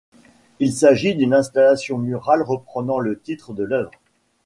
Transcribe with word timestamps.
Il 0.59 0.73
s'agit 0.73 1.13
d'une 1.13 1.35
installation 1.35 1.99
murale 1.99 2.41
reprenant 2.41 2.97
le 2.97 3.19
titre 3.19 3.53
de 3.53 3.63
l'œuvre. 3.63 3.91